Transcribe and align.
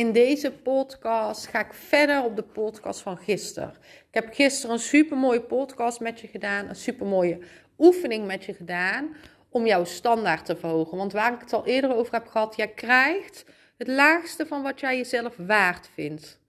In 0.00 0.12
deze 0.12 0.52
podcast 0.52 1.46
ga 1.46 1.60
ik 1.66 1.72
verder 1.72 2.24
op 2.24 2.36
de 2.36 2.42
podcast 2.42 3.00
van 3.00 3.16
gisteren. 3.16 3.74
Ik 3.80 4.14
heb 4.14 4.32
gisteren 4.32 4.74
een 4.74 4.82
super 4.82 5.16
mooie 5.16 5.40
podcast 5.40 6.00
met 6.00 6.20
je 6.20 6.26
gedaan, 6.26 6.68
een 6.68 6.76
super 6.76 7.06
mooie 7.06 7.38
oefening 7.78 8.26
met 8.26 8.44
je 8.44 8.54
gedaan 8.54 9.16
om 9.48 9.66
jouw 9.66 9.84
standaard 9.84 10.44
te 10.44 10.56
verhogen. 10.56 10.96
Want 10.96 11.12
waar 11.12 11.32
ik 11.32 11.40
het 11.40 11.52
al 11.52 11.66
eerder 11.66 11.94
over 11.94 12.12
heb 12.12 12.26
gehad, 12.26 12.56
jij 12.56 12.68
krijgt 12.68 13.44
het 13.76 13.88
laagste 13.88 14.46
van 14.46 14.62
wat 14.62 14.80
jij 14.80 14.96
jezelf 14.96 15.34
waard 15.36 15.90
vindt. 15.94 16.39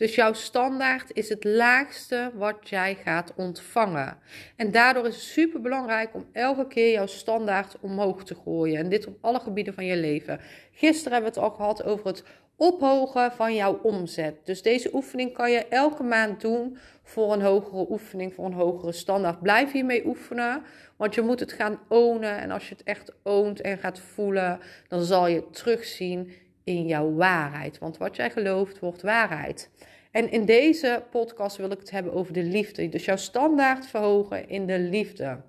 Dus 0.00 0.14
jouw 0.14 0.32
standaard 0.32 1.10
is 1.12 1.28
het 1.28 1.44
laagste 1.44 2.30
wat 2.34 2.68
jij 2.68 2.98
gaat 3.04 3.32
ontvangen. 3.36 4.18
En 4.56 4.70
daardoor 4.70 5.06
is 5.06 5.14
het 5.14 5.24
super 5.24 5.60
belangrijk 5.60 6.14
om 6.14 6.28
elke 6.32 6.66
keer 6.66 6.92
jouw 6.92 7.06
standaard 7.06 7.76
omhoog 7.80 8.24
te 8.24 8.34
gooien. 8.34 8.78
En 8.78 8.88
dit 8.88 9.06
op 9.06 9.16
alle 9.20 9.40
gebieden 9.40 9.74
van 9.74 9.84
je 9.84 9.96
leven. 9.96 10.40
Gisteren 10.72 11.12
hebben 11.12 11.32
we 11.32 11.40
het 11.40 11.50
al 11.50 11.56
gehad 11.56 11.84
over 11.84 12.06
het 12.06 12.24
ophogen 12.56 13.32
van 13.32 13.54
jouw 13.54 13.80
omzet. 13.82 14.34
Dus 14.44 14.62
deze 14.62 14.94
oefening 14.94 15.32
kan 15.32 15.50
je 15.50 15.66
elke 15.66 16.02
maand 16.02 16.40
doen 16.40 16.78
voor 17.02 17.32
een 17.32 17.42
hogere 17.42 17.86
oefening, 17.90 18.34
voor 18.34 18.44
een 18.44 18.52
hogere 18.52 18.92
standaard. 18.92 19.42
Blijf 19.42 19.72
hiermee 19.72 20.06
oefenen, 20.06 20.62
want 20.96 21.14
je 21.14 21.22
moet 21.22 21.40
het 21.40 21.52
gaan 21.52 21.80
ownen. 21.88 22.38
En 22.38 22.50
als 22.50 22.68
je 22.68 22.74
het 22.74 22.84
echt 22.84 23.12
oont 23.22 23.60
en 23.60 23.78
gaat 23.78 24.00
voelen, 24.00 24.60
dan 24.88 25.02
zal 25.02 25.26
je 25.26 25.50
terugzien 25.50 26.32
in 26.64 26.86
jouw 26.86 27.14
waarheid. 27.14 27.78
Want 27.78 27.96
wat 27.96 28.16
jij 28.16 28.30
gelooft, 28.30 28.78
wordt 28.78 29.02
waarheid. 29.02 29.70
En 30.10 30.30
in 30.30 30.44
deze 30.44 31.04
podcast 31.10 31.56
wil 31.56 31.70
ik 31.70 31.78
het 31.78 31.90
hebben 31.90 32.12
over 32.12 32.32
de 32.32 32.42
liefde. 32.42 32.88
Dus 32.88 33.04
jouw 33.04 33.16
standaard 33.16 33.86
verhogen 33.86 34.48
in 34.48 34.66
de 34.66 34.78
liefde. 34.78 35.40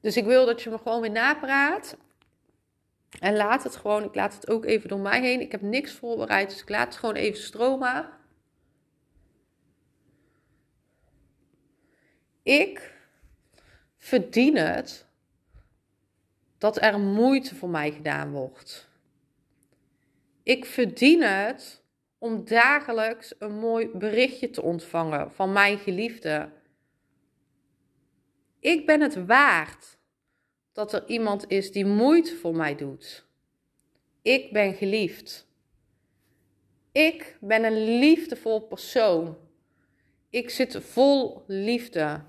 Dus 0.00 0.16
ik 0.16 0.24
wil 0.24 0.46
dat 0.46 0.62
je 0.62 0.70
me 0.70 0.78
gewoon 0.78 1.00
weer 1.00 1.10
napraat. 1.10 1.96
En 3.20 3.36
laat 3.36 3.62
het 3.62 3.76
gewoon, 3.76 4.04
ik 4.04 4.14
laat 4.14 4.34
het 4.34 4.50
ook 4.50 4.64
even 4.64 4.88
door 4.88 4.98
mij 4.98 5.20
heen. 5.20 5.40
Ik 5.40 5.52
heb 5.52 5.60
niks 5.60 5.92
voorbereid, 5.92 6.50
dus 6.50 6.60
ik 6.60 6.68
laat 6.68 6.86
het 6.86 6.96
gewoon 6.96 7.14
even 7.14 7.42
stromen. 7.42 8.08
Ik 12.42 12.96
verdien 13.98 14.56
het 14.56 15.06
dat 16.58 16.82
er 16.82 17.00
moeite 17.00 17.54
voor 17.54 17.68
mij 17.68 17.92
gedaan 17.92 18.30
wordt. 18.30 18.87
Ik 20.48 20.64
verdien 20.64 21.22
het 21.22 21.82
om 22.18 22.44
dagelijks 22.44 23.34
een 23.38 23.58
mooi 23.58 23.88
berichtje 23.88 24.50
te 24.50 24.62
ontvangen 24.62 25.32
van 25.32 25.52
mijn 25.52 25.78
geliefde. 25.78 26.52
Ik 28.60 28.86
ben 28.86 29.00
het 29.00 29.26
waard 29.26 29.98
dat 30.72 30.92
er 30.92 31.06
iemand 31.06 31.50
is 31.50 31.72
die 31.72 31.84
moeite 31.84 32.36
voor 32.36 32.56
mij 32.56 32.76
doet. 32.76 33.26
Ik 34.22 34.52
ben 34.52 34.74
geliefd. 34.74 35.46
Ik 36.92 37.36
ben 37.40 37.64
een 37.64 37.98
liefdevol 37.98 38.60
persoon. 38.60 39.36
Ik 40.30 40.50
zit 40.50 40.76
vol 40.80 41.44
liefde. 41.46 42.24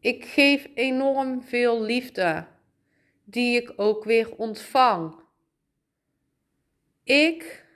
Ik 0.00 0.24
geef 0.24 0.68
enorm 0.74 1.42
veel 1.42 1.82
liefde, 1.82 2.46
die 3.24 3.62
ik 3.62 3.72
ook 3.76 4.04
weer 4.04 4.36
ontvang. 4.36 5.28
Ik 7.10 7.66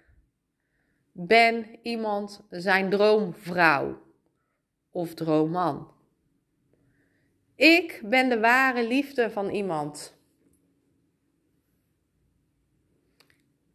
ben 1.12 1.78
iemand 1.82 2.46
zijn 2.50 2.90
droomvrouw 2.90 4.02
of 4.90 5.14
droomman. 5.14 5.92
Ik 7.56 8.00
ben 8.04 8.28
de 8.28 8.40
ware 8.40 8.86
liefde 8.86 9.30
van 9.30 9.48
iemand. 9.48 10.16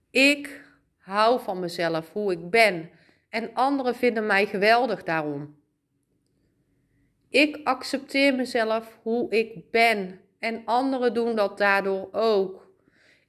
Ik 0.10 0.66
hou 0.98 1.42
van 1.42 1.60
mezelf, 1.60 2.12
hoe 2.12 2.32
ik 2.32 2.50
ben. 2.50 2.90
En 3.30 3.54
anderen 3.54 3.96
vinden 3.96 4.26
mij 4.26 4.46
geweldig 4.46 5.04
daarom. 5.04 5.56
Ik 7.30 7.60
accepteer 7.64 8.36
mezelf 8.36 9.00
hoe 9.02 9.30
ik 9.32 9.72
ben. 9.72 10.22
En 10.40 10.62
anderen 10.66 11.14
doen 11.14 11.36
dat 11.36 11.58
daardoor 11.58 12.10
ook. 12.12 12.69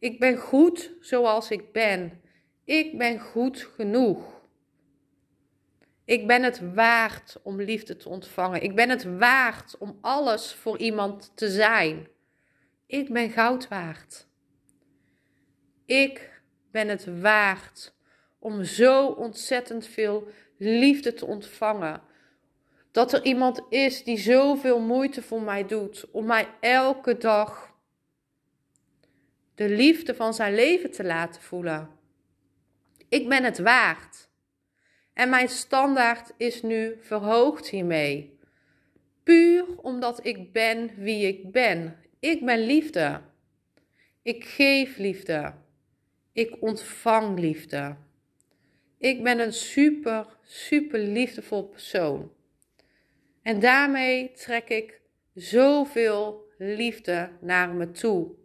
Ik 0.01 0.19
ben 0.19 0.37
goed 0.37 0.93
zoals 1.01 1.51
ik 1.51 1.73
ben. 1.73 2.21
Ik 2.65 2.99
ben 2.99 3.21
goed 3.21 3.71
genoeg. 3.75 4.41
Ik 6.05 6.27
ben 6.27 6.43
het 6.43 6.75
waard 6.75 7.37
om 7.43 7.61
liefde 7.61 7.97
te 7.97 8.09
ontvangen. 8.09 8.63
Ik 8.63 8.75
ben 8.75 8.89
het 8.89 9.05
waard 9.19 9.79
om 9.79 9.99
alles 10.01 10.55
voor 10.55 10.79
iemand 10.79 11.33
te 11.35 11.51
zijn. 11.51 12.09
Ik 12.87 13.13
ben 13.13 13.31
goud 13.31 13.69
waard. 13.69 14.27
Ik 15.87 16.41
ben 16.71 16.89
het 16.89 17.21
waard 17.21 17.95
om 18.39 18.65
zo 18.65 19.07
ontzettend 19.07 19.87
veel 19.87 20.29
liefde 20.57 21.15
te 21.15 21.27
ontvangen. 21.27 22.03
Dat 22.91 23.13
er 23.13 23.25
iemand 23.25 23.61
is 23.69 24.05
die 24.05 24.19
zoveel 24.19 24.81
moeite 24.81 25.23
voor 25.23 25.43
mij 25.43 25.67
doet 25.67 26.07
om 26.11 26.27
mij 26.27 26.49
elke 26.61 27.19
dag 27.19 27.70
de 29.61 29.69
liefde 29.69 30.15
van 30.15 30.35
zijn 30.35 30.55
leven 30.55 30.91
te 30.91 31.05
laten 31.05 31.43
voelen. 31.43 31.91
Ik 33.09 33.29
ben 33.29 33.45
het 33.45 33.59
waard. 33.59 34.29
En 35.15 35.29
mijn 35.29 35.49
standaard 35.49 36.33
is 36.37 36.63
nu 36.63 36.99
verhoogd 37.01 37.69
hiermee. 37.69 38.39
Puur 39.23 39.65
omdat 39.77 40.27
ik 40.27 40.53
ben 40.53 40.91
wie 40.97 41.27
ik 41.27 41.53
ben. 41.53 41.97
Ik 42.21 42.45
ben 42.45 42.67
liefde. 42.67 43.21
Ik 44.23 44.45
geef 44.45 44.97
liefde. 44.97 45.55
Ik 46.33 46.57
ontvang 46.61 47.39
liefde. 47.39 47.97
Ik 48.99 49.23
ben 49.23 49.39
een 49.39 49.53
super, 49.53 50.27
super 50.43 50.99
liefdevol 50.99 51.65
persoon. 51.65 52.33
En 53.43 53.61
daarmee 53.61 54.33
trek 54.33 54.69
ik 54.69 55.01
zoveel 55.35 56.49
liefde 56.59 57.31
naar 57.41 57.75
me 57.75 57.91
toe. 57.91 58.39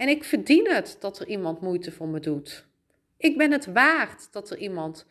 En 0.00 0.08
ik 0.08 0.24
verdien 0.24 0.68
het 0.68 0.96
dat 1.00 1.18
er 1.18 1.26
iemand 1.26 1.60
moeite 1.60 1.92
voor 1.92 2.08
me 2.08 2.20
doet. 2.20 2.66
Ik 3.16 3.38
ben 3.38 3.52
het 3.52 3.66
waard 3.66 4.32
dat 4.32 4.50
er 4.50 4.58
iemand 4.58 5.06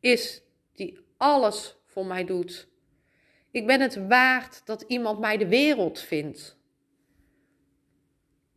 is 0.00 0.42
die 0.72 0.98
alles 1.16 1.76
voor 1.86 2.06
mij 2.06 2.24
doet. 2.24 2.68
Ik 3.50 3.66
ben 3.66 3.80
het 3.80 4.06
waard 4.06 4.66
dat 4.66 4.82
iemand 4.82 5.18
mij 5.18 5.36
de 5.36 5.48
wereld 5.48 5.98
vindt. 5.98 6.58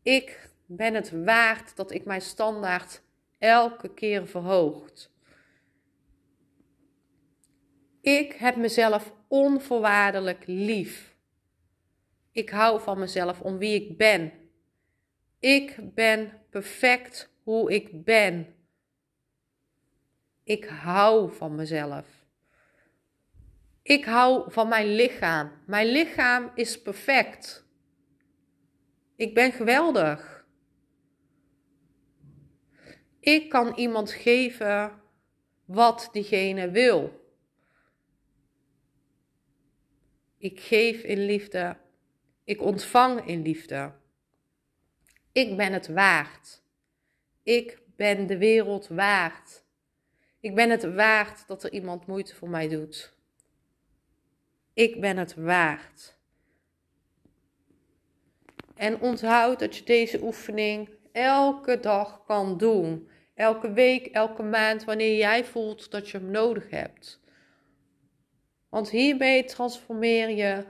Ik 0.01 0.49
ben 0.65 0.93
het 0.93 1.23
waard 1.23 1.75
dat 1.75 1.91
ik 1.91 2.05
mijn 2.05 2.21
standaard 2.21 3.01
elke 3.37 3.93
keer 3.93 4.27
verhoogt. 4.27 5.11
Ik 8.01 8.33
heb 8.33 8.55
mezelf 8.55 9.13
onvoorwaardelijk 9.27 10.43
lief. 10.45 11.15
Ik 12.31 12.49
hou 12.49 12.81
van 12.81 12.99
mezelf 12.99 13.41
om 13.41 13.57
wie 13.57 13.83
ik 13.83 13.97
ben. 13.97 14.46
Ik 15.39 15.93
ben 15.93 16.41
perfect 16.49 17.29
hoe 17.43 17.73
ik 17.73 18.03
ben. 18.03 18.55
Ik 20.43 20.65
hou 20.65 21.31
van 21.31 21.55
mezelf. 21.55 22.25
Ik 23.81 24.05
hou 24.05 24.51
van 24.51 24.67
mijn 24.67 24.95
lichaam. 24.95 25.51
Mijn 25.65 25.87
lichaam 25.87 26.51
is 26.55 26.81
perfect. 26.81 27.65
Ik 29.15 29.33
ben 29.33 29.51
geweldig. 29.51 30.45
Ik 33.19 33.49
kan 33.49 33.73
iemand 33.75 34.11
geven 34.11 35.01
wat 35.65 36.09
diegene 36.11 36.71
wil. 36.71 37.25
Ik 40.37 40.59
geef 40.59 41.03
in 41.03 41.25
liefde. 41.25 41.77
Ik 42.43 42.61
ontvang 42.61 43.25
in 43.25 43.41
liefde. 43.41 43.93
Ik 45.31 45.57
ben 45.57 45.73
het 45.73 45.87
waard. 45.87 46.61
Ik 47.43 47.79
ben 47.95 48.27
de 48.27 48.37
wereld 48.37 48.87
waard. 48.87 49.63
Ik 50.39 50.55
ben 50.55 50.69
het 50.69 50.93
waard 50.93 51.47
dat 51.47 51.63
er 51.63 51.71
iemand 51.71 52.07
moeite 52.07 52.35
voor 52.35 52.49
mij 52.49 52.67
doet. 52.67 53.13
Ik 54.73 55.01
ben 55.01 55.17
het 55.17 55.35
waard. 55.35 56.17
En 58.75 58.99
onthoud 59.01 59.59
dat 59.59 59.75
je 59.75 59.83
deze 59.83 60.23
oefening 60.23 60.89
elke 61.11 61.79
dag 61.79 62.23
kan 62.25 62.57
doen. 62.57 63.09
Elke 63.35 63.71
week, 63.71 64.05
elke 64.05 64.43
maand, 64.43 64.83
wanneer 64.83 65.17
jij 65.17 65.45
voelt 65.45 65.91
dat 65.91 66.09
je 66.09 66.17
hem 66.17 66.31
nodig 66.31 66.69
hebt. 66.69 67.19
Want 68.69 68.89
hiermee 68.89 69.43
transformeer 69.43 70.29
je 70.29 70.65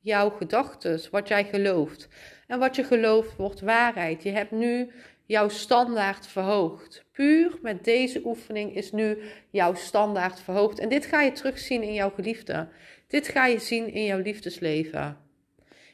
jouw 0.00 0.30
gedachten, 0.30 1.10
wat 1.10 1.28
jij 1.28 1.44
gelooft. 1.44 2.08
En 2.48 2.58
wat 2.58 2.76
je 2.76 2.84
gelooft 2.84 3.36
wordt 3.36 3.60
waarheid. 3.60 4.22
Je 4.22 4.30
hebt 4.30 4.50
nu 4.50 4.90
jouw 5.26 5.48
standaard 5.48 6.26
verhoogd. 6.26 7.04
Puur 7.12 7.58
met 7.62 7.84
deze 7.84 8.20
oefening 8.24 8.74
is 8.74 8.92
nu 8.92 9.18
jouw 9.50 9.74
standaard 9.74 10.40
verhoogd. 10.40 10.78
En 10.78 10.88
dit 10.88 11.06
ga 11.06 11.22
je 11.22 11.32
terugzien 11.32 11.82
in 11.82 11.94
jouw 11.94 12.10
geliefde. 12.10 12.68
Dit 13.06 13.28
ga 13.28 13.46
je 13.46 13.58
zien 13.58 13.92
in 13.92 14.04
jouw 14.04 14.18
liefdesleven. 14.18 15.16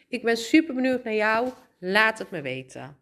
Ik 0.08 0.22
ben 0.22 0.36
super 0.36 0.74
benieuwd 0.74 1.04
naar 1.04 1.14
jou. 1.14 1.48
Laat 1.78 2.18
het 2.18 2.30
me 2.30 2.40
weten. 2.40 2.96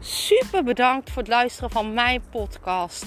Super 0.00 0.64
bedankt 0.64 1.10
voor 1.10 1.22
het 1.22 1.30
luisteren 1.30 1.70
van 1.70 1.94
mijn 1.94 2.22
podcast. 2.30 3.06